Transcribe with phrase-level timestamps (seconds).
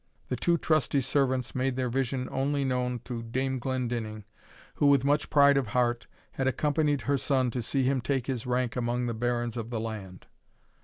[0.29, 4.23] The two trusty servants made their vision only known to Dame Glendinning,
[4.73, 8.47] who, with much pride of heart, had accompanied her son to see him take his
[8.47, 10.25] rank among the barons of the land.